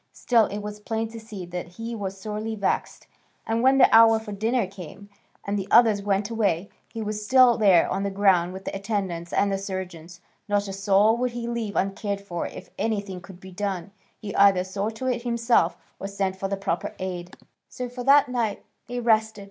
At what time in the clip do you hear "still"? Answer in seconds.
0.13-0.45, 7.23-7.55